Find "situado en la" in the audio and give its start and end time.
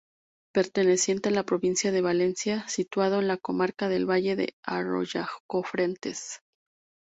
2.67-3.37